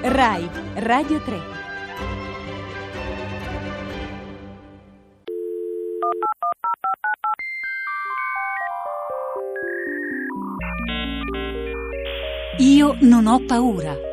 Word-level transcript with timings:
RAI 0.00 0.48
Radio 0.74 1.20
3 1.20 1.40
Io 12.58 12.96
non 13.00 13.26
ho 13.26 13.44
paura. 13.44 14.07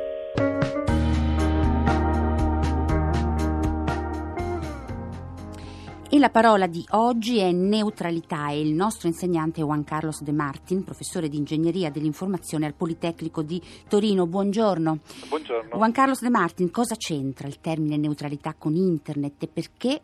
E 6.15 6.17
la 6.17 6.29
parola 6.29 6.65
di 6.65 6.81
oggi 6.91 7.39
è 7.39 7.51
neutralità 7.51 8.49
e 8.49 8.61
il 8.61 8.71
nostro 8.71 9.09
insegnante 9.09 9.59
Juan 9.59 9.83
Carlos 9.83 10.23
De 10.23 10.31
Martin, 10.31 10.85
professore 10.85 11.27
di 11.27 11.35
ingegneria 11.35 11.91
dell'informazione 11.91 12.65
al 12.65 12.73
Politecnico 12.73 13.41
di 13.41 13.61
Torino. 13.89 14.25
Buongiorno. 14.25 14.99
Buongiorno. 15.27 15.75
Juan 15.75 15.91
Carlos 15.91 16.21
De 16.21 16.29
Martin, 16.29 16.71
cosa 16.71 16.95
c'entra 16.95 17.49
il 17.49 17.59
termine 17.59 17.97
neutralità 17.97 18.53
con 18.57 18.77
internet 18.77 19.43
e 19.43 19.47
perché 19.49 20.01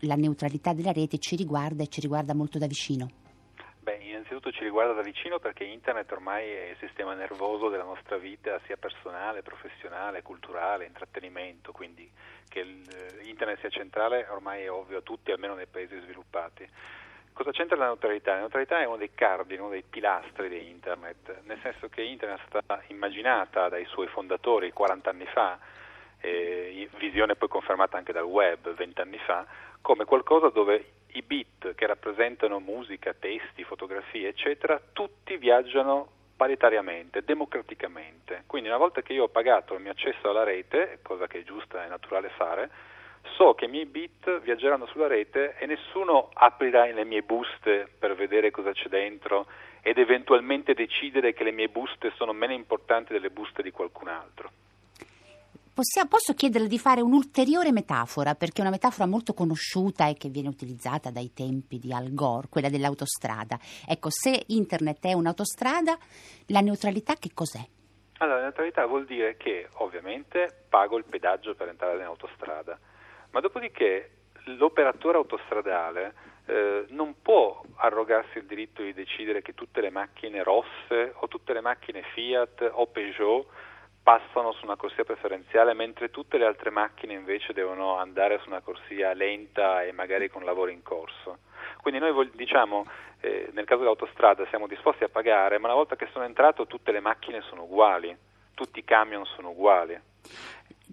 la 0.00 0.16
neutralità 0.16 0.72
della 0.72 0.90
rete 0.90 1.18
ci 1.18 1.36
riguarda 1.36 1.84
e 1.84 1.86
ci 1.86 2.00
riguarda 2.00 2.34
molto 2.34 2.58
da 2.58 2.66
vicino? 2.66 3.08
Beh, 3.84 3.98
innanzitutto 4.00 4.50
ci 4.50 4.64
riguarda 4.64 4.94
da 4.94 5.02
vicino 5.02 5.38
perché 5.38 5.62
internet 5.64 6.10
ormai 6.12 6.48
è 6.48 6.70
il 6.70 6.76
sistema 6.78 7.12
nervoso 7.12 7.68
della 7.68 7.82
nostra 7.82 8.16
vita, 8.16 8.58
sia 8.64 8.78
personale, 8.78 9.42
professionale, 9.42 10.22
culturale, 10.22 10.86
intrattenimento, 10.86 11.70
quindi 11.70 12.10
che 12.48 12.60
il, 12.60 13.20
internet 13.24 13.58
sia 13.58 13.68
centrale 13.68 14.26
ormai 14.30 14.62
è 14.62 14.70
ovvio 14.70 14.96
a 14.96 15.02
tutti, 15.02 15.32
almeno 15.32 15.52
nei 15.52 15.66
paesi 15.66 16.00
sviluppati. 16.00 16.66
Cosa 17.34 17.50
c'entra 17.50 17.76
la 17.76 17.84
neutralità? 17.84 18.32
La 18.32 18.38
neutralità 18.38 18.80
è 18.80 18.86
uno 18.86 18.96
dei 18.96 19.10
cardini, 19.14 19.60
uno 19.60 19.68
dei 19.68 19.84
pilastri 19.86 20.48
di 20.48 20.70
internet, 20.70 21.42
nel 21.42 21.58
senso 21.60 21.90
che 21.90 22.00
internet 22.00 22.40
è 22.40 22.46
stata 22.46 22.82
immaginata 22.86 23.68
dai 23.68 23.84
suoi 23.84 24.06
fondatori 24.06 24.72
40 24.72 25.10
anni 25.10 25.26
fa, 25.26 25.58
eh, 26.20 26.88
visione 26.96 27.34
poi 27.34 27.48
confermata 27.48 27.98
anche 27.98 28.14
dal 28.14 28.24
web 28.24 28.72
20 28.72 29.00
anni 29.02 29.18
fa, 29.18 29.44
come 29.82 30.06
qualcosa 30.06 30.48
dove 30.48 31.02
i 31.14 31.22
bit 31.22 31.74
che 31.74 31.86
rappresentano 31.86 32.60
musica, 32.60 33.14
testi, 33.18 33.64
fotografie, 33.64 34.28
eccetera, 34.28 34.80
tutti 34.92 35.36
viaggiano 35.36 36.08
paritariamente, 36.36 37.22
democraticamente. 37.24 38.44
Quindi 38.46 38.68
una 38.68 38.78
volta 38.78 39.02
che 39.02 39.12
io 39.12 39.24
ho 39.24 39.28
pagato 39.28 39.74
il 39.74 39.80
mio 39.80 39.92
accesso 39.92 40.28
alla 40.28 40.42
rete, 40.42 40.98
cosa 41.02 41.26
che 41.26 41.40
è 41.40 41.44
giusta 41.44 41.84
e 41.84 41.88
naturale 41.88 42.30
fare, 42.30 42.70
so 43.36 43.54
che 43.54 43.66
i 43.66 43.68
miei 43.68 43.86
bit 43.86 44.40
viaggeranno 44.40 44.86
sulla 44.86 45.06
rete 45.06 45.56
e 45.58 45.66
nessuno 45.66 46.30
aprirà 46.34 46.84
le 46.86 47.04
mie 47.04 47.22
buste 47.22 47.88
per 47.98 48.14
vedere 48.14 48.50
cosa 48.50 48.72
c'è 48.72 48.88
dentro 48.88 49.46
ed 49.82 49.98
eventualmente 49.98 50.74
decidere 50.74 51.32
che 51.32 51.44
le 51.44 51.52
mie 51.52 51.68
buste 51.68 52.12
sono 52.16 52.32
meno 52.32 52.52
importanti 52.52 53.12
delle 53.12 53.30
buste 53.30 53.62
di 53.62 53.70
qualcun 53.70 54.08
altro. 54.08 54.50
Possiamo, 55.74 56.08
posso 56.08 56.34
chiederle 56.34 56.68
di 56.68 56.78
fare 56.78 57.00
un'ulteriore 57.00 57.72
metafora, 57.72 58.36
perché 58.36 58.58
è 58.58 58.60
una 58.60 58.70
metafora 58.70 59.08
molto 59.08 59.34
conosciuta 59.34 60.06
e 60.06 60.14
che 60.14 60.28
viene 60.28 60.46
utilizzata 60.46 61.10
dai 61.10 61.32
tempi 61.34 61.80
di 61.80 61.92
Al 61.92 62.14
Gore, 62.14 62.46
quella 62.48 62.68
dell'autostrada. 62.68 63.58
Ecco, 63.84 64.08
se 64.08 64.44
internet 64.46 65.04
è 65.04 65.14
un'autostrada, 65.14 65.98
la 66.46 66.60
neutralità 66.60 67.14
che 67.14 67.30
cos'è? 67.34 67.58
Allora, 68.18 68.36
la 68.36 68.42
neutralità 68.44 68.86
vuol 68.86 69.04
dire 69.04 69.36
che 69.36 69.66
ovviamente 69.78 70.66
pago 70.68 70.96
il 70.96 71.06
pedaggio 71.10 71.56
per 71.56 71.66
entrare 71.66 71.96
in 71.96 72.04
autostrada, 72.04 72.78
ma 73.32 73.40
dopodiché 73.40 74.10
l'operatore 74.56 75.16
autostradale 75.16 76.14
eh, 76.46 76.84
non 76.90 77.16
può 77.20 77.60
arrogarsi 77.78 78.38
il 78.38 78.46
diritto 78.46 78.80
di 78.80 78.92
decidere 78.92 79.42
che 79.42 79.54
tutte 79.54 79.80
le 79.80 79.90
macchine 79.90 80.44
rosse 80.44 81.14
o 81.16 81.26
tutte 81.26 81.52
le 81.52 81.60
macchine 81.60 82.04
Fiat 82.14 82.70
o 82.74 82.86
Peugeot 82.86 83.72
passano 84.04 84.52
su 84.52 84.66
una 84.66 84.76
corsia 84.76 85.02
preferenziale 85.02 85.72
mentre 85.72 86.10
tutte 86.10 86.36
le 86.36 86.44
altre 86.44 86.68
macchine 86.68 87.14
invece 87.14 87.54
devono 87.54 87.96
andare 87.96 88.38
su 88.42 88.50
una 88.50 88.60
corsia 88.60 89.14
lenta 89.14 89.82
e 89.82 89.92
magari 89.92 90.28
con 90.28 90.44
lavoro 90.44 90.70
in 90.70 90.82
corso. 90.82 91.38
Quindi 91.80 92.00
noi 92.00 92.30
diciamo, 92.34 92.86
eh, 93.20 93.48
nel 93.52 93.64
caso 93.64 93.80
dell'autostrada 93.80 94.46
siamo 94.50 94.66
disposti 94.66 95.04
a 95.04 95.08
pagare, 95.08 95.58
ma 95.58 95.68
una 95.68 95.76
volta 95.76 95.96
che 95.96 96.08
sono 96.12 96.26
entrato 96.26 96.66
tutte 96.66 96.92
le 96.92 97.00
macchine 97.00 97.40
sono 97.48 97.62
uguali, 97.62 98.14
tutti 98.52 98.78
i 98.78 98.84
camion 98.84 99.24
sono 99.24 99.50
uguali. 99.50 99.98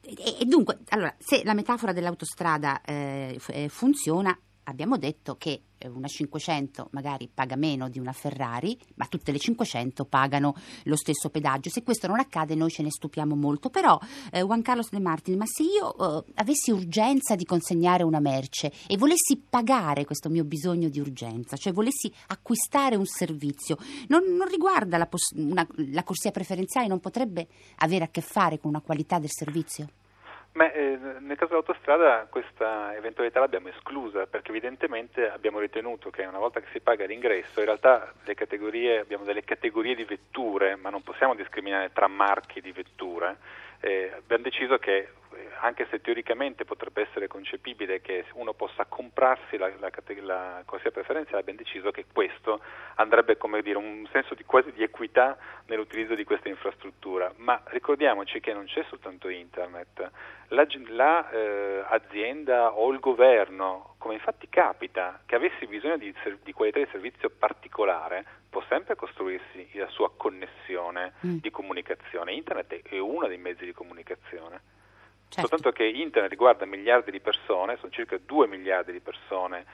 E, 0.03 0.45
dunque, 0.45 0.79
allora, 0.89 1.13
se 1.19 1.43
la 1.43 1.53
metafora 1.53 1.91
dell'autostrada 1.91 2.81
eh, 2.81 3.37
eh 3.49 3.67
funziona, 3.67 4.37
abbiamo 4.63 4.97
detto 4.97 5.35
che 5.37 5.63
eh, 5.77 5.87
una 5.87 6.07
500 6.07 6.89
magari 6.91 7.29
paga 7.33 7.55
meno 7.55 7.89
di 7.89 7.99
una 7.99 8.13
Ferrari, 8.13 8.77
ma 8.95 9.05
tutte 9.07 9.31
le 9.31 9.39
500 9.39 10.05
pagano 10.05 10.55
lo 10.83 10.95
stesso 10.95 11.29
pedaggio. 11.29 11.69
Se 11.69 11.83
questo 11.83 12.07
non 12.07 12.19
accade 12.19 12.55
noi 12.55 12.69
ce 12.69 12.83
ne 12.83 12.91
stupiamo 12.91 13.35
molto, 13.35 13.69
però 13.69 13.99
eh, 14.31 14.41
Juan 14.41 14.61
Carlos 14.61 14.89
De 14.89 14.99
Martin, 14.99 15.37
ma 15.37 15.45
se 15.45 15.63
io 15.63 15.95
eh, 15.97 16.31
avessi 16.35 16.71
urgenza 16.71 17.35
di 17.35 17.45
consegnare 17.45 18.03
una 18.03 18.19
merce 18.19 18.71
e 18.87 18.97
volessi 18.97 19.37
pagare 19.37 20.05
questo 20.05 20.29
mio 20.29 20.43
bisogno 20.43 20.89
di 20.89 20.99
urgenza, 20.99 21.57
cioè 21.57 21.73
volessi 21.73 22.11
acquistare 22.27 22.95
un 22.95 23.05
servizio, 23.05 23.77
non, 24.07 24.23
non 24.35 24.47
riguarda 24.47 24.97
la, 24.97 25.07
poss- 25.07 25.33
una, 25.35 25.65
la 25.91 26.03
corsia 26.03 26.31
preferenziale, 26.31 26.87
non 26.87 26.99
potrebbe 26.99 27.47
avere 27.77 28.05
a 28.05 28.09
che 28.09 28.21
fare 28.21 28.59
con 28.59 28.69
una 28.69 28.81
qualità 28.81 29.19
del 29.19 29.31
servizio? 29.31 29.87
Beh, 30.53 30.73
eh, 30.73 30.97
nel 31.19 31.37
caso 31.37 31.51
dell'autostrada 31.51 32.27
questa 32.29 32.93
eventualità 32.93 33.39
l'abbiamo 33.39 33.69
esclusa 33.69 34.25
perché 34.25 34.49
evidentemente 34.49 35.29
abbiamo 35.29 35.59
ritenuto 35.59 36.09
che 36.09 36.25
una 36.25 36.39
volta 36.39 36.59
che 36.59 36.67
si 36.73 36.81
paga 36.81 37.05
l'ingresso 37.05 37.59
in 37.59 37.65
realtà 37.67 38.11
abbiamo 38.99 39.23
delle 39.23 39.45
categorie 39.45 39.95
di 39.95 40.03
vetture 40.03 40.75
ma 40.75 40.89
non 40.89 41.03
possiamo 41.03 41.35
discriminare 41.35 41.93
tra 41.93 42.07
marchi 42.07 42.59
di 42.59 42.73
vetture. 42.73 43.37
Eh, 43.79 44.11
abbiamo 44.13 44.43
deciso 44.43 44.77
che 44.77 45.13
anche 45.61 45.87
se 45.89 46.01
teoricamente 46.01 46.65
potrebbe 46.65 47.01
essere 47.01 47.27
concepibile 47.27 48.01
che 48.01 48.25
uno 48.33 48.53
possa 48.53 48.85
comprarsi 48.85 49.57
la, 49.57 49.71
la, 49.79 49.91
la 50.21 50.63
corsia 50.65 50.91
preferenziale, 50.91 51.41
abbiamo 51.41 51.59
deciso 51.59 51.91
che 51.91 52.05
questo 52.11 52.61
andrebbe 52.95 53.37
come 53.37 53.61
dire 53.61 53.77
un 53.77 54.07
senso 54.11 54.33
di 54.33 54.43
quasi 54.43 54.71
di 54.71 54.83
equità 54.83 55.37
nell'utilizzo 55.67 56.15
di 56.15 56.23
questa 56.23 56.49
infrastruttura. 56.49 57.31
Ma 57.37 57.61
ricordiamoci 57.65 58.39
che 58.39 58.53
non 58.53 58.65
c'è 58.65 58.83
soltanto 58.89 59.29
internet, 59.29 60.09
l'azienda 60.49 60.93
la, 60.93 61.31
eh, 61.31 62.71
o 62.73 62.91
il 62.91 62.99
governo, 62.99 63.95
come 63.97 64.15
infatti 64.15 64.49
capita, 64.49 65.21
che 65.25 65.35
avesse 65.35 65.67
bisogno 65.67 65.97
di, 65.97 66.13
di 66.43 66.53
qualità 66.53 66.79
di 66.79 66.87
servizio 66.91 67.29
particolare, 67.29 68.25
può 68.49 68.63
sempre 68.67 68.95
costruirsi 68.95 69.69
la 69.73 69.87
sua 69.87 70.11
connessione 70.15 71.13
mm. 71.25 71.37
di 71.37 71.49
comunicazione. 71.51 72.33
Internet 72.33 72.81
è 72.89 72.97
uno 72.97 73.27
dei 73.27 73.37
mezzi 73.37 73.63
di 73.63 73.73
comunicazione. 73.73 74.79
Certo. 75.31 75.47
Soltanto 75.47 75.71
che 75.71 75.85
internet 75.85 76.29
riguarda 76.29 76.65
miliardi 76.65 77.09
di 77.09 77.21
persone, 77.21 77.77
sono 77.77 77.89
circa 77.89 78.17
2 78.17 78.47
miliardi 78.47 78.91
di 78.91 78.99
persone 78.99 79.65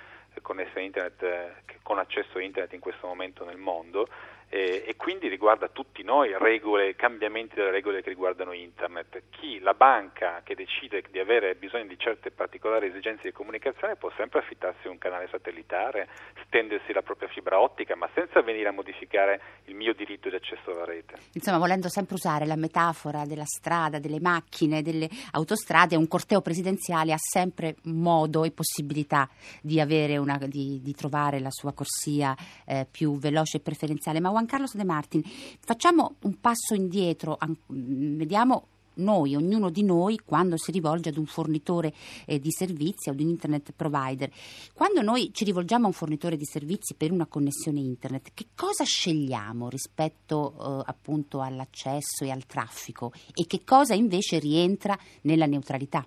connesse 0.42 0.78
a 0.78 0.82
internet, 0.82 1.24
eh, 1.24 1.80
con 1.82 1.98
accesso 1.98 2.38
a 2.38 2.44
internet 2.44 2.74
in 2.74 2.80
questo 2.80 3.08
momento 3.08 3.44
nel 3.44 3.58
mondo 3.58 4.08
eh, 4.50 4.84
e 4.86 4.96
quindi 4.96 5.28
riguarda 5.28 5.68
tutti 5.68 6.04
noi 6.04 6.34
regole, 6.38 6.96
cambiamenti 6.96 7.56
delle 7.56 7.72
regole 7.72 8.02
che 8.02 8.10
riguardano 8.10 8.54
internet. 8.54 9.24
Chi, 9.30 9.60
la 9.60 9.74
banca 9.74 10.42
che 10.44 10.56
decide 10.56 11.04
di 11.12 11.20
avere 11.20 11.56
bisogno 11.56 11.86
di 11.86 11.98
certe 12.00 12.32
particolari 12.32 12.88
esigenze 12.88 13.24
di 13.24 13.32
comunicazione 13.34 13.96
può 13.96 14.12
sempre 14.16 14.40
affittarsi 14.40 14.88
un 14.88 14.98
canale 14.98 15.28
satellitare, 15.30 16.08
stendersi 16.46 16.94
la 16.94 17.02
propria 17.02 17.28
fibra 17.28 17.60
ottica, 17.60 17.96
ma 17.96 18.10
senza 18.14 18.42
venire 18.42 18.70
a 18.70 18.72
modificare 18.72 19.42
il 19.66 19.76
mio 19.76 19.94
diritto 19.94 20.30
di 20.30 20.36
accesso 20.36 20.72
alla 20.72 20.86
rete. 20.86 21.16
Insomma, 21.34 21.58
volendo 21.58 21.90
sempre 21.90 22.16
usare 22.16 22.46
la 22.46 22.56
metafora 22.56 23.26
della 23.26 23.46
strada, 23.46 24.00
delle 24.00 24.20
macchine, 24.22 24.82
delle 24.82 25.10
autostrade, 25.32 25.96
un 25.96 26.08
corteo 26.08 26.42
presidenziale 26.42 27.12
ha 27.12 27.18
sempre 27.18 27.76
modo 27.84 28.44
e 28.44 28.52
possibilità 28.52 29.30
di, 29.62 29.80
una, 30.18 30.38
di, 30.38 30.80
di 30.82 30.94
trovare 30.94 31.40
la 31.40 31.52
sua 31.52 31.74
corsia 31.74 32.36
eh, 32.66 32.86
più 32.90 33.18
veloce 33.18 33.58
e 33.58 33.60
preferenziale. 33.60 34.20
Ma 34.20 34.30
Juan 34.38 34.46
Carlos 34.46 34.76
De 34.76 34.84
Martin, 34.84 35.24
facciamo 35.24 36.18
un 36.22 36.40
passo 36.40 36.76
indietro, 36.76 37.40
vediamo 37.68 38.68
noi, 38.98 39.36
ognuno 39.36 39.72
di 39.72 39.84
noi, 39.84 40.20
quando 40.24 40.58
si 40.58 40.72
rivolge 40.72 41.10
ad 41.10 41.18
un 41.18 41.26
fornitore 41.26 41.92
eh, 42.26 42.40
di 42.40 42.52
servizi, 42.52 43.10
ad 43.10 43.20
un 43.20 43.30
internet 43.30 43.74
provider. 43.76 44.30
Quando 44.74 45.02
noi 45.02 45.32
ci 45.34 45.44
rivolgiamo 45.44 45.86
a 45.86 45.88
un 45.88 45.94
fornitore 45.94 46.38
di 46.38 46.46
servizi 46.46 46.94
per 46.96 47.12
una 47.12 47.26
connessione 47.26 47.80
internet, 47.80 48.32
che 48.36 48.48
cosa 48.56 48.84
scegliamo 48.84 49.70
rispetto 49.70 50.54
eh, 50.54 50.84
appunto 50.86 51.42
all'accesso 51.42 52.24
e 52.24 52.30
al 52.30 52.46
traffico 52.46 53.12
e 53.34 53.48
che 53.48 53.64
cosa 53.64 53.96
invece 53.96 54.38
rientra 54.38 54.98
nella 55.22 55.46
neutralità? 55.46 56.06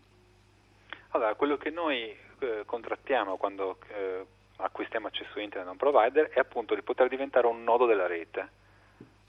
Allora, 1.10 1.34
quello 1.34 1.56
che 1.56 1.70
noi 1.70 2.14
eh, 2.38 2.62
contrattiamo 2.64 3.36
quando 3.36 3.78
eh, 3.88 4.24
acquistiamo 4.62 5.06
accesso 5.06 5.38
internet 5.38 5.64
da 5.64 5.72
un 5.72 5.76
provider 5.76 6.28
è 6.28 6.38
appunto 6.38 6.74
di 6.74 6.82
poter 6.82 7.08
diventare 7.08 7.46
un 7.46 7.62
nodo 7.62 7.86
della 7.86 8.06
rete. 8.06 8.48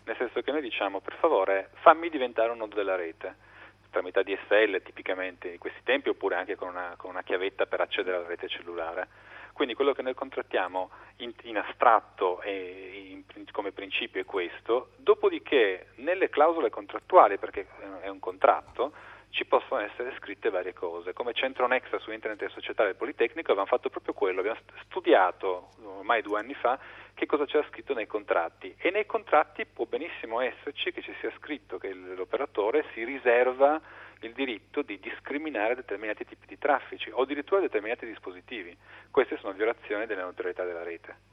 Nel 0.04 0.16
senso 0.18 0.42
che 0.42 0.52
noi 0.52 0.62
diciamo 0.62 1.00
per 1.00 1.16
favore 1.16 1.70
fammi 1.82 2.10
diventare 2.10 2.52
un 2.52 2.58
nodo 2.58 2.76
della 2.76 2.96
rete 2.96 3.50
tramite 3.92 4.20
ADSL 4.20 4.82
tipicamente 4.82 5.50
in 5.50 5.60
questi 5.60 5.82
tempi 5.84 6.10
oppure 6.10 6.36
anche 6.36 6.56
con 6.56 6.70
una, 6.70 6.96
con 6.98 7.12
una 7.12 7.22
chiavetta 7.22 7.68
per 7.68 7.82
accedere 7.82 8.18
alla 8.18 8.28
rete 8.28 8.48
cellulare. 8.48 9.08
Quindi 9.54 9.76
quello 9.76 9.92
che 9.92 10.02
noi 10.02 10.16
contrattiamo 10.16 10.90
in, 11.18 11.34
in 11.44 11.58
astratto 11.58 12.42
e 12.42 13.24
in, 13.36 13.46
come 13.52 13.72
principio 13.72 14.22
è 14.22 14.26
questo, 14.26 14.92
dopodiché 14.96 15.90
nelle 15.96 16.30
clausole 16.30 16.70
contrattuali, 16.70 17.38
perché 17.38 17.68
è 18.02 18.08
un 18.08 18.20
contratto, 18.20 18.94
ci 19.32 19.46
possono 19.46 19.82
essere 19.82 20.14
scritte 20.18 20.50
varie 20.50 20.74
cose. 20.74 21.14
Come 21.14 21.34
Centro 21.34 21.68
Nexa 21.68 22.00
su 22.00 22.12
Internet 22.12 22.42
e 22.44 22.50
Società 22.50 22.84
del 22.84 22.96
Politecnico 22.96 23.52
abbiamo 23.52 23.70
fatto 23.70 23.90
proprio 23.90 24.14
quello, 24.14 24.40
abbiamo 24.40 24.60
studiato 24.86 25.70
ormai 25.84 26.22
due 26.22 26.40
anni 26.40 26.54
fa 26.54 26.80
che 27.14 27.26
cosa 27.26 27.46
c'era 27.46 27.68
scritto 27.70 27.94
nei 27.94 28.08
contratti 28.08 28.74
e 28.78 28.92
nei 28.92 29.06
contratti 29.06 29.66
può 29.66 29.86
benissimo 29.86 30.40
esserci 30.42 30.92
che 30.92 31.02
ci 31.02 31.14
sia 31.20 31.32
scritto 31.38 31.78
che 31.78 31.94
l'operatore 31.94 32.86
si 32.94 33.04
riserva 33.04 33.80
il 34.22 34.34
diritto 34.34 34.82
di 34.82 35.00
discriminare 35.00 35.76
determinati 35.76 36.26
tipi 36.26 36.46
di 36.46 36.58
traffici 36.58 37.10
o 37.10 37.22
addirittura 37.22 37.60
determinati 37.60 38.06
dispositivi. 38.06 38.76
Queste 39.10 39.38
sono 39.38 39.54
violazioni 39.54 40.06
delle 40.06 40.22
neutralità 40.22 40.64
della 40.64 40.84
rete. 40.84 41.31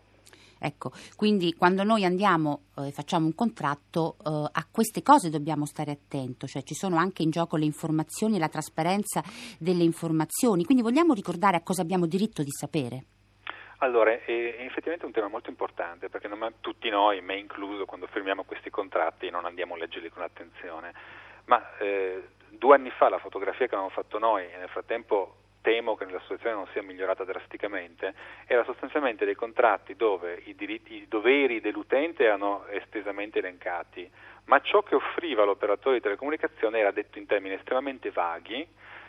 Ecco, 0.59 0.93
quindi 1.17 1.55
quando 1.55 1.85
noi 1.85 2.05
andiamo 2.05 2.63
e 2.77 2.89
eh, 2.89 2.91
facciamo 2.93 3.27
un 3.27 3.35
contratto 3.35 4.17
eh, 4.19 4.49
a 4.53 4.67
queste 4.71 5.03
cose 5.03 5.31
dobbiamo 5.31 5.67
stare 5.67 5.93
attenti, 5.93 6.47
cioè 6.47 6.63
ci 6.63 6.75
sono 6.75 6.97
anche 6.97 7.23
in 7.23 7.31
gioco 7.31 7.57
le 7.57 7.65
informazioni 7.65 8.39
la 8.39 8.49
trasparenza 8.49 9.23
delle 9.59 9.85
informazioni, 9.85 10.65
quindi 10.65 10.83
vogliamo 10.83 11.15
ricordare 11.15 11.57
a 11.57 11.63
cosa 11.63 11.83
abbiamo 11.83 12.07
diritto 12.07 12.43
di 12.43 12.51
sapere. 12.51 13.05
Allora, 13.81 14.11
è 14.11 14.23
effettivamente 14.27 15.07
un 15.07 15.13
tema 15.13 15.29
molto 15.29 15.51
importante 15.51 16.09
perché 16.09 16.27
non, 16.27 16.55
tutti 16.61 16.89
noi, 16.89 17.21
me 17.21 17.37
incluso, 17.37 17.85
quando 17.85 18.09
firmiamo 18.09 18.43
questi 18.43 18.71
contratti 18.71 19.31
non 19.31 19.45
andiamo 19.45 19.75
a 19.75 19.79
leggerli 19.79 20.11
con 20.11 20.23
attenzione, 20.23 20.93
ma 21.45 21.77
eh, 21.79 22.31
due 22.49 22.75
anni 22.75 22.91
fa 22.91 23.09
la 23.09 23.19
fotografia 23.19 23.67
che 23.67 23.75
avevamo 23.75 23.91
fatto 23.91 24.19
noi 24.19 24.45
e 24.45 24.59
nel 24.59 24.69
frattempo 24.69 25.37
temo 25.69 25.97
che 25.97 26.06
la 26.11 26.19
situazione 26.20 26.55
non 26.55 26.67
sia 26.73 26.82
migliorata 26.82 27.25
drasticamente, 27.25 28.15
era 28.47 28.65
sostanzialmente 28.65 29.26
dei 29.26 29.35
contratti 29.35 29.97
dove 29.97 30.41
i, 30.47 30.55
diritti, 30.55 30.94
i 30.94 31.09
doveri 31.09 31.61
dell'utente 31.61 32.25
erano 32.25 32.67
estesamente 32.69 33.41
elencati, 33.41 34.11
ma 34.44 34.61
ciò 34.61 34.82
che 34.82 34.94
offriva 34.94 35.44
l'operatore 35.44 35.97
di 35.97 36.00
telecomunicazione 36.00 36.79
era 36.79 36.91
detto 36.91 37.19
in 37.19 37.26
termini 37.26 37.55
estremamente 37.55 38.11
vaghi, 38.11 38.67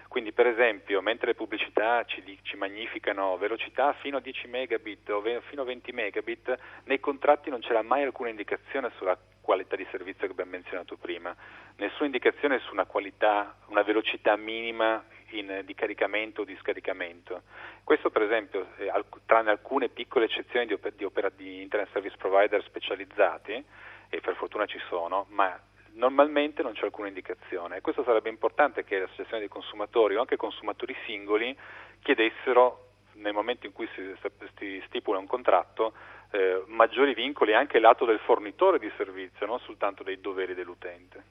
quindi 0.09 0.33
per 0.33 0.47
esempio 0.47 1.01
mentre 1.01 1.27
le 1.27 1.35
pubblicità 1.35 2.03
ci, 2.03 2.21
ci 2.41 2.57
magnificano 2.57 3.38
velocità 3.38 3.94
fino 3.94 4.17
a 4.17 4.19
10 4.19 4.47
megabit 4.47 5.09
o 5.12 5.23
fino 5.47 5.62
a 5.62 5.65
20 5.65 5.94
megabit, 5.94 6.57
nei 6.83 7.00
contratti 7.00 7.50
non 7.50 7.62
c'era 7.62 7.83
mai 7.83 8.03
alcuna 8.03 8.31
indicazione 8.31 8.91
sulla 8.97 9.17
qualità 9.50 9.75
di 9.75 9.88
servizio 9.90 10.28
che 10.28 10.34
abbiamo 10.34 10.51
menzionato 10.51 10.96
prima, 10.96 11.36
nessuna 11.78 12.06
indicazione 12.06 12.60
su 12.60 12.72
una 12.72 12.86
qualità, 12.86 13.56
una 13.69 13.81
velocità 13.81 14.36
minima 14.36 15.04
in, 15.30 15.63
di 15.66 15.74
caricamento 15.74 16.42
o 16.42 16.44
di 16.44 16.56
scaricamento. 16.62 17.42
Questo 17.84 18.12
per 18.12 18.22
esempio, 18.22 18.68
eh, 18.78 18.90
alc- 18.90 19.22
tranne 19.25 19.50
alcune 19.50 19.90
piccole 19.90 20.25
eccezioni 20.25 20.68
di, 20.68 20.78
di, 20.96 21.04
opera- 21.04 21.31
di 21.36 21.63
internet 21.63 21.90
service 21.92 22.16
provider 22.16 22.63
specializzati, 22.63 23.66
e 24.10 24.22
per 24.22 24.36
fortuna 24.36 24.68
ci 24.68 24.80
sono, 24.88 25.25
ma 25.30 25.60
normalmente 25.94 26.62
non 26.62 26.74
c'è 26.74 26.86
alcuna 26.86 27.07
indicazione 27.07 27.81
questo 27.81 28.04
sarebbe 28.04 28.30
importante 28.30 28.84
che 28.84 29.00
le 29.00 29.04
associazioni 29.06 29.40
dei 29.40 29.50
consumatori 29.50 30.16
o 30.16 30.19
anche 30.19 30.36
consumatori 30.36 30.96
singoli 31.06 31.57
chiedessero 32.04 32.90
nel 33.13 33.34
momento 33.34 33.66
in 33.66 33.74
cui 33.74 33.90
si 33.94 34.81
stipula 34.86 35.18
un 35.18 35.25
contratto 35.25 35.94
eh, 36.31 36.63
maggiori 36.67 37.13
vincoli 37.13 37.53
anche 37.53 37.79
lato 37.79 38.05
del 38.05 38.19
fornitore 38.19 38.79
di 38.79 38.91
servizio, 38.97 39.45
non 39.45 39.59
soltanto 39.59 40.03
dei 40.03 40.19
doveri 40.21 40.53
dell'utente. 40.53 41.23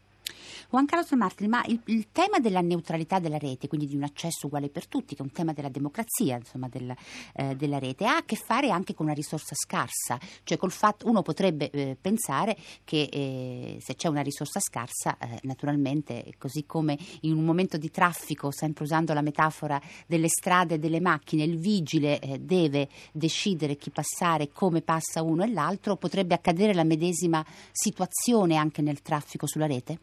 Juan 0.71 0.85
Carlos 0.85 1.11
Martini, 1.13 1.49
ma 1.49 1.65
il, 1.65 1.81
il, 1.87 2.09
tema 2.13 2.41
della 2.41 2.61
neutralità 2.61 3.19
della 3.19 3.39
rete, 3.39 3.69
quindi 3.69 3.87
di 3.87 3.97
un 3.97 4.03
accesso 4.03 4.49
uguale 4.49 4.69
per 4.69 4.87
tutti, 4.87 5.15
che 5.15 5.23
è 5.23 5.25
un 5.25 5.33
tema 5.33 5.55
della 5.55 5.71
democrazia 5.71 6.37
insomma, 6.37 6.69
del, 6.69 6.95
eh, 7.37 7.57
della 7.57 7.79
rete, 7.79 8.05
ha 8.05 8.17
a 8.17 8.23
che 8.23 8.37
fare 8.37 8.69
anche 8.69 8.93
con 8.93 9.07
una 9.07 9.15
risorsa 9.15 9.55
scarsa, 9.55 10.19
cioè 10.45 10.59
col 10.59 10.71
fatto 10.71 11.09
uno 11.09 11.23
potrebbe 11.23 11.71
eh, 11.71 11.97
pensare 11.99 12.55
che 12.85 13.09
eh, 13.11 13.79
se 13.81 13.95
c'è 13.95 14.09
una 14.09 14.21
risorsa 14.21 14.61
scarsa, 14.61 15.17
eh, 15.17 15.39
naturalmente, 15.45 16.35
così 16.37 16.67
come 16.67 16.99
in 17.23 17.33
un 17.33 17.47
momento 17.47 17.79
di 17.79 17.91
traffico, 17.91 18.51
sempre 18.51 18.85
usando 18.85 19.15
la 19.15 19.23
metafora 19.23 19.81
delle 20.07 20.29
strade 20.29 20.75
e 20.75 20.79
delle 20.79 21.01
macchine, 21.01 21.45
il 21.45 21.57
vigile 21.57 22.21
eh, 22.21 22.41
deve 22.41 22.91
decidere 23.11 23.77
chi 23.77 23.89
passare, 23.89 24.51
come 24.53 24.83
passa 24.83 25.23
uno 25.23 25.45
e 25.45 25.51
l'altro, 25.51 25.97
potrebbe 25.97 26.35
accadere 26.35 26.75
la 26.75 26.85
medesima 26.85 27.43
situazione 27.73 28.57
anche 28.57 28.83
nel 28.83 29.01
traffico 29.01 29.47
sulla 29.47 29.67
rete? 29.67 30.01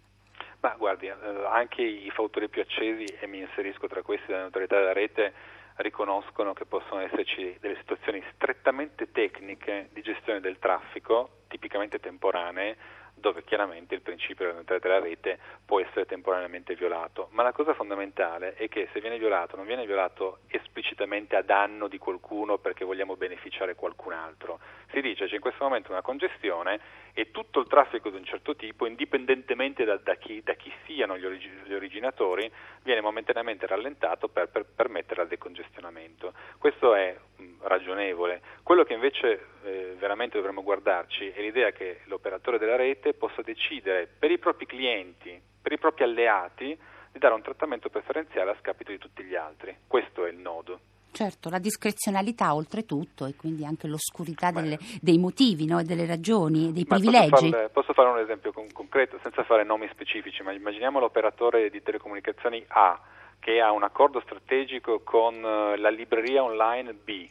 Ma 0.65 0.73
guardi, 0.79 1.05
eh, 1.05 1.13
anche 1.47 1.83
i 1.83 2.09
fautori 2.09 2.49
più 2.49 2.59
accesi, 2.59 3.05
e 3.19 3.27
mi 3.27 3.37
inserisco 3.37 3.85
tra 3.85 4.01
questi 4.01 4.25
delle 4.25 4.45
autorità 4.45 4.77
della 4.77 4.93
rete, 4.93 5.31
riconoscono 5.75 6.53
che 6.53 6.65
possono 6.65 7.01
esserci 7.01 7.55
delle 7.59 7.75
situazioni 7.77 8.23
strettamente 8.33 9.11
tecniche 9.11 9.89
di 9.93 10.01
gestione 10.01 10.39
del 10.39 10.57
traffico, 10.57 11.41
tipicamente 11.49 11.99
temporanee, 11.99 12.77
dove 13.15 13.43
chiaramente 13.43 13.95
il 13.95 14.01
principio 14.01 14.45
della 14.45 14.57
neutralità 14.57 14.87
della 14.87 14.99
rete 14.99 15.39
può 15.65 15.79
essere 15.79 16.05
temporaneamente 16.05 16.75
violato. 16.75 17.29
Ma 17.31 17.43
la 17.43 17.51
cosa 17.51 17.73
fondamentale 17.73 18.53
è 18.55 18.67
che 18.67 18.89
se 18.93 18.99
viene 18.99 19.17
violato 19.17 19.55
non 19.55 19.65
viene 19.65 19.85
violato 19.85 20.39
esplicitamente 20.47 21.35
a 21.35 21.41
danno 21.41 21.87
di 21.87 21.97
qualcuno 21.97 22.57
perché 22.57 22.85
vogliamo 22.85 23.15
beneficiare 23.15 23.75
qualcun 23.75 24.13
altro. 24.13 24.59
Si 24.91 25.01
dice 25.01 25.25
c'è 25.27 25.35
in 25.35 25.41
questo 25.41 25.63
momento 25.63 25.91
una 25.91 26.01
congestione 26.01 26.79
e 27.13 27.31
tutto 27.31 27.61
il 27.61 27.67
traffico 27.67 28.09
di 28.09 28.17
un 28.17 28.25
certo 28.25 28.55
tipo, 28.55 28.85
indipendentemente 28.85 29.85
da, 29.85 29.95
da, 29.97 30.15
chi, 30.15 30.41
da 30.43 30.53
chi, 30.53 30.71
siano 30.85 31.17
gli, 31.17 31.25
origi, 31.25 31.49
gli, 31.63 31.73
originatori, 31.73 32.51
viene 32.83 33.01
momentaneamente 33.01 33.65
rallentato 33.65 34.27
per, 34.27 34.49
per 34.49 34.65
permettere 34.65 35.21
il 35.23 35.29
decongestionamento. 35.29 36.33
Questo 36.57 36.93
è 36.93 37.15
ragionevole. 37.61 38.41
Quello 38.63 38.83
che 38.83 38.93
invece 38.93 39.47
eh, 39.63 39.95
veramente 39.97 40.37
dovremmo 40.37 40.63
guardarci 40.63 41.29
è 41.29 41.41
l'idea 41.41 41.71
che 41.71 42.01
l'operatore 42.05 42.57
della 42.57 42.75
rete 42.75 43.13
possa 43.13 43.41
decidere 43.41 44.07
per 44.07 44.31
i 44.31 44.37
propri 44.37 44.65
clienti, 44.65 45.39
per 45.61 45.71
i 45.71 45.77
propri 45.77 46.03
alleati, 46.03 46.77
di 47.11 47.19
dare 47.19 47.33
un 47.33 47.41
trattamento 47.41 47.89
preferenziale 47.89 48.51
a 48.51 48.57
scapito 48.59 48.91
di 48.91 48.97
tutti 48.97 49.23
gli 49.23 49.35
altri. 49.35 49.75
Questo 49.87 50.25
è 50.25 50.29
il 50.29 50.37
nodo. 50.37 50.79
Certo, 51.15 51.49
la 51.49 51.59
discrezionalità 51.59 52.53
oltretutto 52.53 53.25
e 53.25 53.37
quindi 53.37 53.63
anche 53.63 53.87
l'oscurità 53.87 54.51
delle, 54.51 54.77
dei 54.99 55.17
motivi, 55.17 55.65
no? 55.65 55.81
delle 55.81 56.05
ragioni, 56.05 56.73
dei 56.73 56.85
privilegi. 56.85 57.29
Posso 57.29 57.49
fare, 57.49 57.69
posso 57.69 57.93
fare, 57.93 58.09
un 58.09 58.19
esempio 58.19 58.51
con, 58.51 58.69
concreto 58.73 59.17
senza 59.23 59.45
fare 59.45 59.63
nomi 59.63 59.87
specifici, 59.93 60.43
ma 60.43 60.51
immaginiamo 60.51 60.99
l'operatore 60.99 61.69
di 61.69 61.81
telecomunicazioni 61.81 62.61
A 62.67 62.99
che 63.45 63.61
ha 63.61 63.71
un 63.71 63.83
accordo 63.83 64.19
strategico 64.21 65.01
con 65.01 65.35
uh, 65.35 65.75
la 65.75 65.89
libreria 65.89 66.41
online 66.41 66.93
B. 66.95 67.29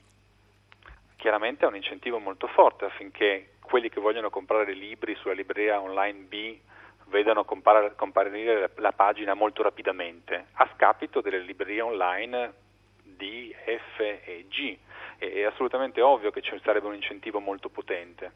Chiaramente 1.17 1.65
ha 1.65 1.69
un 1.69 1.75
incentivo 1.75 2.21
molto 2.21 2.47
forte 2.47 2.85
affinché 2.85 3.55
quelli 3.61 3.89
che 3.89 3.99
vogliono 3.99 4.31
comprare 4.31 4.75
libri 4.75 5.17
sulla 5.17 5.35
libreria 5.35 5.81
online 5.81 6.21
B 6.21 6.57
vedano 7.07 7.43
comparire 7.43 8.71
la 8.77 8.93
pagina 8.93 9.35
molto 9.35 9.65
rapidamente, 9.65 10.47
a 10.53 10.71
scapito 10.77 11.21
delle 11.21 11.41
librerie 11.41 11.81
online 11.81 12.53
D, 13.03 13.53
F 13.53 13.99
e 13.99 14.47
G. 14.49 14.79
È 15.19 15.43
assolutamente 15.43 16.01
ovvio 16.01 16.31
che 16.31 16.43
ci 16.43 16.57
sarebbe 16.63 16.87
un 16.87 16.95
incentivo 16.95 17.41
molto 17.41 17.69
potente. 17.69 18.31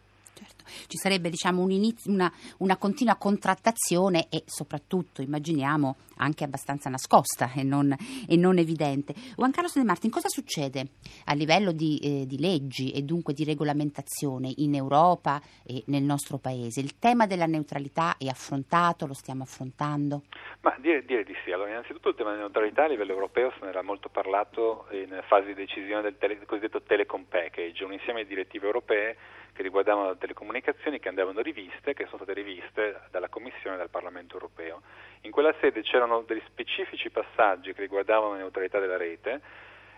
Ci 0.87 0.97
sarebbe 0.97 1.31
diciamo, 1.31 1.63
un 1.63 1.71
inizio, 1.71 2.11
una, 2.13 2.33
una, 2.59 2.77
continua 2.77 3.17
contrattazione 3.17 4.29
e 4.29 4.43
soprattutto, 4.47 5.23
immaginiamo, 5.23 5.97
anche 6.19 6.45
abbastanza 6.45 6.91
nascosta 6.91 7.51
e 7.55 7.63
non, 7.63 7.95
e 8.29 8.37
non 8.37 8.59
evidente. 8.59 9.15
Juan 9.37 9.51
Carlos 9.51 9.77
De 9.77 9.85
Martin, 9.85 10.11
cosa 10.11 10.29
succede 10.29 10.89
a 11.27 11.35
livello 11.35 11.73
di, 11.73 11.99
eh, 12.03 12.27
di, 12.27 12.39
leggi 12.39 12.91
e 12.93 13.03
dunque 13.03 13.35
di 13.35 13.45
regolamentazione 13.45 14.53
in 14.57 14.75
Europa 14.75 15.41
e 15.65 15.83
nel 15.87 16.03
nostro 16.03 16.39
Paese? 16.39 16.81
Il 16.81 16.99
tema 16.99 17.27
della 17.27 17.47
neutralità 17.47 18.17
è 18.19 18.27
affrontato, 18.27 19.07
lo 19.07 19.15
stiamo 19.15 19.43
affrontando? 19.43 20.23
Ma 20.61 20.75
dire, 20.79 21.05
dire 21.05 21.25
di 21.25 21.35
sì. 21.45 21.53
Allora, 21.53 21.71
innanzitutto 21.71 22.09
il 22.11 22.15
tema 22.15 22.31
della 22.31 22.43
neutralità 22.43 22.85
a 22.85 22.89
livello 22.89 23.13
europeo 23.13 23.51
se 23.53 23.65
ne 23.65 23.71
era 23.71 23.83
molto 23.83 24.09
parlato 24.09 24.87
in 24.91 25.23
fase 25.27 25.47
di 25.47 25.55
decisione 25.55 26.03
del 26.03 26.19
tele, 26.19 26.45
cosiddetto 26.45 26.83
telecom 26.83 27.25
package, 27.29 27.85
un 27.85 27.93
insieme 27.93 28.23
di 28.23 28.29
direttive 28.29 28.67
europee 28.67 29.17
che 29.59 29.65
riguardavano 29.65 30.11
le 30.11 30.19
telecomunicazioni 30.19 31.01
che 31.01 31.09
andavano 31.09 31.41
riviste, 31.41 31.93
che 31.93 32.05
sono 32.05 32.23
state 32.23 32.33
riviste 32.33 33.01
dalla 33.11 33.29
Commissione 33.29 33.75
e 33.75 33.79
dal 33.79 33.91
Parlamento 33.91 34.35
europeo. 34.35 34.83
In 35.23 35.33
quella 35.33 35.53
sede 35.61 35.83
c'erano 35.83 36.23
degli 36.23 36.41
specifici 36.47 37.11
passaggi 37.11 37.75
che 37.75 37.81
riguardavano 37.81 38.35
la 38.35 38.39
neutralità 38.39 38.79
della 38.79 38.97
rete 38.97 39.41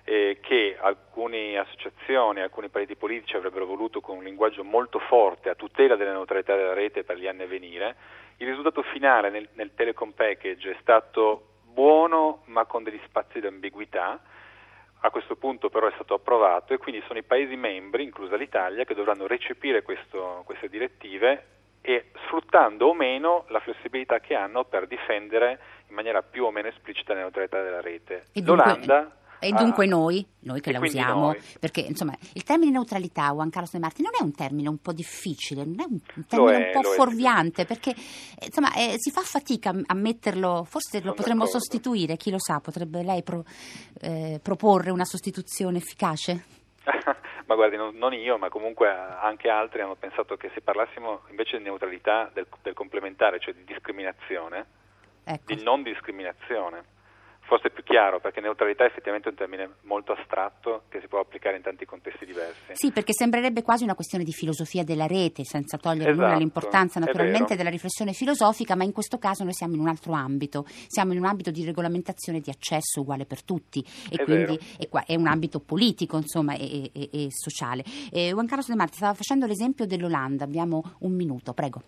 eh, 0.04 0.38
che 0.40 0.78
alcune 0.80 1.58
associazioni, 1.58 2.40
alcuni 2.40 2.70
partiti 2.70 2.96
politici 2.96 3.36
avrebbero 3.36 3.66
voluto 3.66 4.00
con 4.00 4.16
un 4.16 4.22
linguaggio 4.22 4.64
molto 4.64 4.98
forte 4.98 5.50
a 5.50 5.54
tutela 5.54 5.94
della 5.94 6.12
neutralità 6.12 6.56
della 6.56 6.72
rete 6.72 7.04
per 7.04 7.18
gli 7.18 7.26
anni 7.26 7.42
a 7.42 7.46
venire. 7.46 7.96
Il 8.38 8.48
risultato 8.48 8.80
finale 8.80 9.28
nel, 9.28 9.46
nel 9.52 9.74
telecom 9.74 10.12
package 10.12 10.70
è 10.70 10.76
stato 10.80 11.48
buono 11.64 12.44
ma 12.46 12.64
con 12.64 12.82
degli 12.82 13.00
spazi 13.04 13.40
di 13.40 13.46
ambiguità 13.46 14.22
a 15.00 15.10
questo 15.10 15.36
punto 15.36 15.70
però 15.70 15.88
è 15.88 15.92
stato 15.94 16.14
approvato 16.14 16.74
e 16.74 16.78
quindi 16.78 17.02
sono 17.06 17.18
i 17.18 17.22
Paesi 17.22 17.56
membri, 17.56 18.04
inclusa 18.04 18.36
l'Italia, 18.36 18.84
che 18.84 18.94
dovranno 18.94 19.26
recepire 19.26 19.82
questo, 19.82 20.42
queste 20.44 20.68
direttive 20.68 21.44
e 21.80 22.10
sfruttando 22.26 22.88
o 22.88 22.94
meno 22.94 23.44
la 23.48 23.60
flessibilità 23.60 24.20
che 24.20 24.34
hanno 24.34 24.64
per 24.64 24.86
difendere 24.86 25.58
in 25.88 25.94
maniera 25.94 26.22
più 26.22 26.44
o 26.44 26.50
meno 26.50 26.68
esplicita 26.68 27.14
la 27.14 27.20
neutralità 27.20 27.62
della 27.62 27.80
rete. 27.80 28.26
L'Olanda 28.44 29.10
E 29.40 29.52
dunque 29.52 29.86
noi, 29.86 30.24
noi 30.40 30.60
che 30.60 30.68
e 30.68 30.72
la 30.74 30.78
usiamo, 30.80 31.20
noi. 31.28 31.40
perché 31.58 31.80
insomma 31.80 32.14
il 32.34 32.42
termine 32.42 32.70
neutralità, 32.70 33.30
Juan 33.30 33.50
Carlos 33.50 33.72
De 33.72 33.78
Marti, 33.78 34.02
non 34.02 34.12
è 34.18 34.22
un 34.22 34.34
termine 34.34 34.68
un 34.68 34.78
po' 34.78 34.92
difficile, 34.92 35.64
non 35.64 35.80
è 35.80 35.84
un, 35.88 35.98
termine 36.26 36.70
è, 36.70 36.76
un 36.76 36.82
po' 36.82 36.90
fuorviante, 36.90 37.64
perché 37.64 37.94
insomma 38.44 38.72
eh, 38.74 38.94
si 38.96 39.10
fa 39.10 39.22
fatica 39.22 39.70
a- 39.86 39.94
metterlo, 39.94 40.64
forse 40.68 40.98
lo 40.98 41.04
Sono 41.04 41.14
potremmo 41.14 41.44
d'accordo. 41.44 41.58
sostituire, 41.60 42.16
chi 42.16 42.30
lo 42.30 42.38
sa, 42.38 42.60
potrebbe 42.60 43.02
lei 43.02 43.22
pro- 43.22 43.44
eh, 44.02 44.38
proporre 44.42 44.90
una 44.90 45.04
sostituzione 45.04 45.78
efficace? 45.78 46.44
ma 47.46 47.54
guardi, 47.54 47.76
non, 47.76 47.96
non 47.96 48.12
io, 48.12 48.38
ma 48.38 48.48
comunque 48.48 48.88
anche 48.88 49.48
altri 49.48 49.80
hanno 49.80 49.96
pensato 49.96 50.36
che 50.36 50.50
se 50.54 50.60
parlassimo 50.60 51.22
invece 51.30 51.58
di 51.58 51.64
neutralità 51.64 52.30
del, 52.32 52.46
del 52.62 52.74
complementare, 52.74 53.40
cioè 53.40 53.54
di 53.54 53.64
discriminazione, 53.64 54.66
Ecco. 55.24 55.54
di 55.54 55.62
non 55.62 55.82
discriminazione, 55.82 56.84
forse 57.50 57.66
è 57.66 57.70
più 57.72 57.82
chiaro, 57.82 58.20
perché 58.20 58.40
neutralità 58.40 58.84
è 58.84 58.86
effettivamente 58.86 59.28
un 59.28 59.34
termine 59.34 59.68
molto 59.82 60.12
astratto 60.12 60.84
che 60.88 61.00
si 61.00 61.08
può 61.08 61.18
applicare 61.18 61.56
in 61.56 61.62
tanti 61.62 61.84
contesti 61.84 62.24
diversi. 62.24 62.74
Sì, 62.74 62.92
perché 62.92 63.12
sembrerebbe 63.12 63.62
quasi 63.62 63.82
una 63.82 63.96
questione 63.96 64.22
di 64.22 64.30
filosofia 64.30 64.84
della 64.84 65.08
rete, 65.08 65.42
senza 65.44 65.76
togliere 65.76 66.10
nulla 66.12 66.26
Esatto, 66.26 66.36
all'importanza 66.36 67.00
è 67.00 67.02
naturalmente 67.02 67.56
della 67.56 67.70
riflessione 67.70 68.12
filosofica, 68.12 68.76
ma 68.76 68.84
in 68.84 68.92
questo 68.92 69.18
caso 69.18 69.42
noi 69.42 69.52
siamo 69.52 69.74
in 69.74 69.80
un 69.80 69.88
altro 69.88 70.12
ambito, 70.12 70.64
siamo 70.86 71.10
in 71.12 71.18
un 71.18 71.24
ambito 71.24 71.50
di 71.50 71.64
regolamentazione 71.64 72.38
di 72.38 72.50
accesso 72.50 73.00
uguale 73.00 73.26
per 73.26 73.42
tutti 73.42 73.84
e 74.08 74.16
È 74.18 74.22
quindi 74.22 74.56
è, 74.78 74.88
qua- 74.88 75.04
è 75.04 75.16
un 75.16 75.26
ambito 75.26 75.58
politico 75.58 76.16
insomma 76.18 76.54
e, 76.54 76.88
e- 76.92 77.08
e 77.12 77.26
sociale. 77.30 77.82
Eh, 78.12 78.30
Juan 78.30 78.46
Carlos 78.46 78.68
De 78.68 78.76
Marti 78.76 78.96
stava 78.96 79.14
facendo 79.14 79.46
l'esempio 79.46 79.86
dell'Olanda, 79.86 80.44
abbiamo 80.44 80.94
un 81.00 81.14
minuto, 81.14 81.52
prego. 81.52 81.82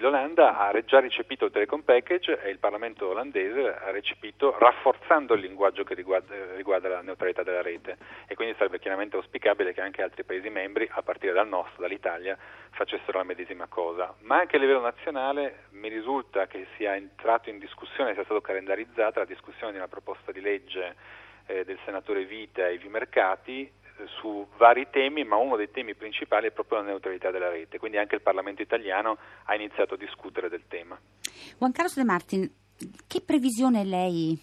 L'Olanda 0.00 0.56
ha 0.56 0.72
già 0.82 0.98
recepito 0.98 1.44
il 1.44 1.50
Telecom 1.50 1.82
Package 1.82 2.40
e 2.40 2.48
il 2.48 2.58
Parlamento 2.58 3.08
olandese 3.08 3.76
ha 3.76 3.90
recepito 3.90 4.56
rafforzando 4.58 5.34
il 5.34 5.42
linguaggio 5.42 5.84
che 5.84 5.92
riguarda, 5.92 6.34
riguarda 6.56 6.88
la 6.88 7.02
neutralità 7.02 7.42
della 7.42 7.60
rete 7.60 7.98
e 8.26 8.34
quindi 8.34 8.54
sarebbe 8.56 8.78
chiaramente 8.78 9.16
auspicabile 9.16 9.74
che 9.74 9.82
anche 9.82 10.00
altri 10.00 10.24
Paesi 10.24 10.48
membri, 10.48 10.88
a 10.90 11.02
partire 11.02 11.34
dal 11.34 11.48
nostro, 11.48 11.82
dall'Italia, 11.82 12.34
facessero 12.70 13.18
la 13.18 13.24
medesima 13.24 13.66
cosa. 13.66 14.14
Ma 14.20 14.38
anche 14.38 14.56
a 14.56 14.58
livello 14.58 14.80
nazionale 14.80 15.64
mi 15.72 15.90
risulta 15.90 16.46
che 16.46 16.66
sia 16.78 16.96
entrato 16.96 17.50
in 17.50 17.58
discussione, 17.58 18.14
sia 18.14 18.24
stata 18.24 18.40
calendarizzata 18.40 19.20
la 19.20 19.26
discussione 19.26 19.72
di 19.72 19.78
una 19.78 19.88
proposta 19.88 20.32
di 20.32 20.40
legge 20.40 20.96
eh, 21.44 21.64
del 21.66 21.78
senatore 21.84 22.24
Vita 22.24 22.66
e 22.66 22.78
Vimercati 22.78 23.70
su 24.20 24.46
vari 24.56 24.88
temi, 24.90 25.24
ma 25.24 25.36
uno 25.36 25.56
dei 25.56 25.70
temi 25.70 25.94
principali 25.94 26.48
è 26.48 26.50
proprio 26.50 26.78
la 26.78 26.84
neutralità 26.84 27.30
della 27.30 27.50
rete, 27.50 27.78
quindi 27.78 27.98
anche 27.98 28.14
il 28.14 28.22
Parlamento 28.22 28.62
italiano 28.62 29.18
ha 29.44 29.54
iniziato 29.54 29.94
a 29.94 29.96
discutere 29.96 30.48
del 30.48 30.62
tema. 30.68 30.98
Juan 31.58 31.72
Carlos 31.72 31.96
De 31.96 32.04
Martin, 32.04 32.50
che 33.06 33.20
previsione 33.20 33.84
lei 33.84 34.38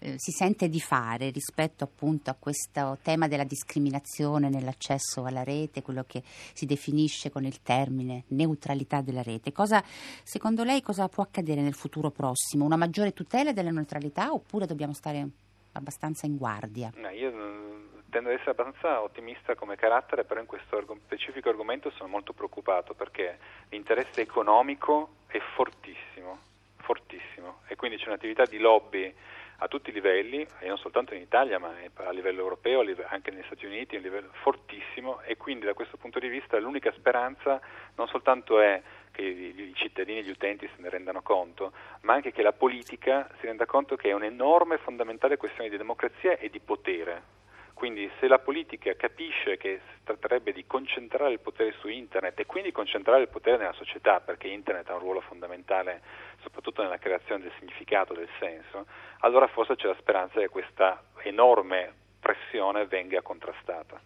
eh, 0.00 0.14
si 0.16 0.30
sente 0.30 0.68
di 0.68 0.80
fare 0.80 1.30
rispetto 1.30 1.82
appunto 1.82 2.30
a 2.30 2.36
questo 2.38 2.98
tema 3.02 3.26
della 3.26 3.44
discriminazione 3.44 4.48
nell'accesso 4.48 5.24
alla 5.24 5.42
rete, 5.42 5.82
quello 5.82 6.04
che 6.06 6.22
si 6.24 6.66
definisce 6.66 7.30
con 7.30 7.44
il 7.44 7.60
termine 7.62 8.24
neutralità 8.28 9.00
della 9.00 9.22
rete? 9.22 9.50
Cosa, 9.50 9.82
secondo 10.22 10.62
lei 10.62 10.82
cosa 10.82 11.08
può 11.08 11.24
accadere 11.24 11.62
nel 11.62 11.74
futuro 11.74 12.10
prossimo? 12.10 12.64
Una 12.64 12.76
maggiore 12.76 13.12
tutela 13.12 13.52
della 13.52 13.70
neutralità 13.70 14.32
oppure 14.32 14.66
dobbiamo 14.66 14.92
stare 14.92 15.26
abbastanza 15.72 16.26
in 16.26 16.36
guardia? 16.36 16.92
No, 16.94 17.08
io 17.08 17.32
mm, 17.32 17.77
tendo 18.10 18.28
ad 18.28 18.36
essere 18.36 18.52
abbastanza 18.52 19.02
ottimista 19.02 19.54
come 19.54 19.76
carattere, 19.76 20.24
però 20.24 20.40
in 20.40 20.46
questo 20.46 20.76
arg- 20.76 20.98
specifico 21.04 21.48
argomento 21.48 21.90
sono 21.90 22.08
molto 22.08 22.32
preoccupato 22.32 22.94
perché 22.94 23.38
l'interesse 23.70 24.20
economico 24.20 25.10
è 25.26 25.38
fortissimo, 25.54 26.38
fortissimo 26.76 27.60
e 27.66 27.76
quindi 27.76 27.98
c'è 27.98 28.08
un'attività 28.08 28.44
di 28.44 28.58
lobby 28.58 29.14
a 29.60 29.66
tutti 29.66 29.90
i 29.90 29.92
livelli, 29.92 30.46
e 30.60 30.68
non 30.68 30.78
soltanto 30.78 31.14
in 31.14 31.20
Italia, 31.20 31.58
ma 31.58 31.74
a 31.94 32.10
livello 32.12 32.40
europeo, 32.40 32.84
anche 33.08 33.32
negli 33.32 33.42
Stati 33.46 33.66
Uniti, 33.66 33.96
un 33.96 34.02
livello 34.02 34.28
fortissimo 34.42 35.20
e 35.22 35.36
quindi 35.36 35.66
da 35.66 35.74
questo 35.74 35.96
punto 35.96 36.20
di 36.20 36.28
vista 36.28 36.58
l'unica 36.60 36.92
speranza 36.92 37.60
non 37.96 38.06
soltanto 38.06 38.60
è 38.60 38.80
che 39.10 39.22
i 39.22 39.72
cittadini 39.74 40.20
e 40.20 40.22
gli 40.22 40.30
utenti 40.30 40.68
se 40.68 40.80
ne 40.80 40.88
rendano 40.88 41.22
conto, 41.22 41.72
ma 42.02 42.14
anche 42.14 42.30
che 42.30 42.42
la 42.42 42.52
politica 42.52 43.28
si 43.40 43.46
renda 43.46 43.66
conto 43.66 43.96
che 43.96 44.10
è 44.10 44.12
un'enorme 44.12 44.76
e 44.76 44.78
fondamentale 44.78 45.36
questione 45.36 45.68
di 45.68 45.76
democrazia 45.76 46.38
e 46.38 46.48
di 46.50 46.60
potere. 46.60 47.37
Quindi 47.78 48.10
se 48.18 48.26
la 48.26 48.40
politica 48.40 48.92
capisce 48.96 49.56
che 49.56 49.80
si 49.86 50.02
tratterebbe 50.02 50.50
di 50.50 50.66
concentrare 50.66 51.30
il 51.30 51.38
potere 51.38 51.70
su 51.78 51.86
Internet 51.86 52.40
e 52.40 52.44
quindi 52.44 52.72
concentrare 52.72 53.22
il 53.22 53.28
potere 53.28 53.56
nella 53.56 53.72
società, 53.72 54.18
perché 54.18 54.48
Internet 54.48 54.90
ha 54.90 54.94
un 54.94 54.98
ruolo 54.98 55.20
fondamentale 55.20 56.02
soprattutto 56.40 56.82
nella 56.82 56.98
creazione 56.98 57.42
del 57.42 57.52
significato, 57.56 58.14
del 58.14 58.28
senso, 58.40 58.86
allora 59.20 59.46
forse 59.46 59.76
c'è 59.76 59.86
la 59.86 59.94
speranza 59.96 60.40
che 60.40 60.48
questa 60.48 61.00
enorme 61.22 61.92
pressione 62.28 62.86
venga 62.86 63.22
contrastata. 63.22 64.00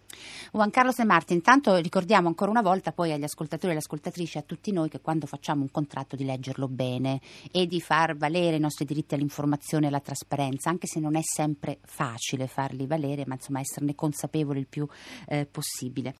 Juan 0.51 0.69
Carlos 0.69 0.95
De 0.95 1.03
Marti, 1.03 1.33
intanto 1.33 1.75
ricordiamo 1.77 2.27
ancora 2.27 2.51
una 2.51 2.61
volta 2.61 2.91
poi 2.91 3.11
agli 3.11 3.23
ascoltatori 3.23 3.67
e 3.67 3.69
alle 3.71 3.79
ascoltatrici, 3.79 4.37
a 4.37 4.43
tutti 4.43 4.71
noi, 4.71 4.87
che 4.87 5.01
quando 5.01 5.25
facciamo 5.25 5.61
un 5.61 5.71
contratto 5.71 6.15
di 6.15 6.23
leggerlo 6.23 6.67
bene 6.67 7.19
e 7.51 7.65
di 7.65 7.81
far 7.81 8.15
valere 8.15 8.55
i 8.55 8.59
nostri 8.59 8.85
diritti 8.85 9.15
all'informazione 9.15 9.85
e 9.85 9.87
alla 9.89 9.99
trasparenza, 9.99 10.69
anche 10.69 10.87
se 10.87 10.99
non 10.99 11.15
è 11.15 11.21
sempre 11.21 11.79
facile 11.83 12.47
farli 12.47 12.85
valere, 12.85 13.25
ma 13.25 13.33
insomma 13.33 13.59
esserne 13.59 13.95
consapevoli 13.95 14.59
il 14.59 14.67
più 14.67 14.87
eh, 15.27 15.45
possibile. 15.45 16.11